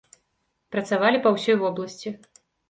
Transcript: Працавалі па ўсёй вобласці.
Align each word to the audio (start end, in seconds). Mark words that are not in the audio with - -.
Працавалі 0.75 1.19
па 1.27 1.33
ўсёй 1.35 1.57
вобласці. 1.65 2.15